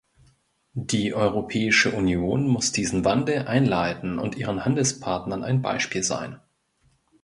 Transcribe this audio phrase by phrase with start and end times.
[0.73, 6.39] Die Europäische Union muss diesen Wandel einleiten und ihren Handelspartnern ein Beispiel sein.